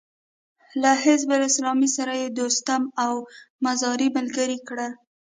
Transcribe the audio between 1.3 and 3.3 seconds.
اسلامي سره يې دوستم او